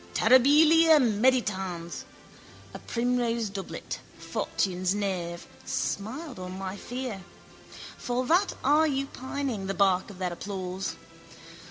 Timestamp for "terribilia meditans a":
0.15-2.79